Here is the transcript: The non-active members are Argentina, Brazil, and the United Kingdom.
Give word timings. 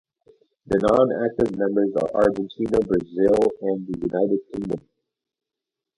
The 0.65 0.79
non-active 0.79 1.55
members 1.59 1.91
are 1.95 2.23
Argentina, 2.23 2.79
Brazil, 2.79 3.51
and 3.61 3.85
the 3.85 3.99
United 3.99 4.39
Kingdom. 4.51 4.81